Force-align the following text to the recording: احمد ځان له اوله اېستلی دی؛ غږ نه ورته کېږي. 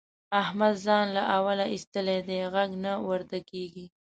احمد 0.41 0.73
ځان 0.85 1.05
له 1.17 1.23
اوله 1.35 1.65
اېستلی 1.73 2.19
دی؛ 2.27 2.39
غږ 2.53 2.69
نه 2.85 2.91
ورته 3.09 3.37
کېږي. 3.49 3.85